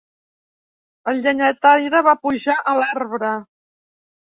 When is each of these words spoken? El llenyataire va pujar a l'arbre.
El 1.13 1.21
llenyataire 1.25 2.03
va 2.09 2.15
pujar 2.25 2.59
a 2.73 2.77
l'arbre. 2.83 3.33